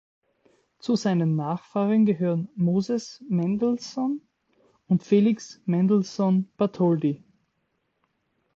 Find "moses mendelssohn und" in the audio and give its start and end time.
2.55-5.03